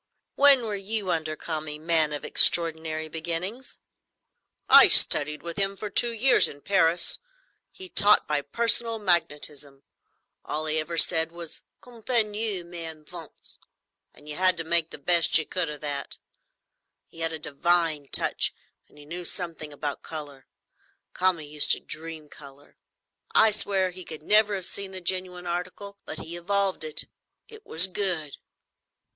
[0.33, 3.77] "When were you under Kami, man of extraordinary beginnings?"
[4.67, 7.19] "I studied with him for two years in Paris.
[7.71, 9.83] He taught by personal magnetism.
[10.43, 13.59] All he ever said was, 'Continuez, mes enfants,'
[14.11, 16.17] and you had to make the best you could of that.
[17.05, 18.55] He had a divine touch,
[18.87, 20.47] and he knew something about colour.
[21.13, 22.75] Kami used to dream colour;
[23.35, 27.09] I swear he could never have seen the genuine article; but he evolved it; and
[27.49, 28.37] it was good."